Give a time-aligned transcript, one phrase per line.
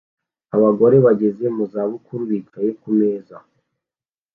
[0.55, 3.35] Abagore bageze mu zabukuru bicaye ku meza